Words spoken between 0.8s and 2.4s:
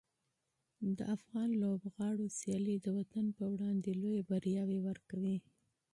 د افغان لوبغاړو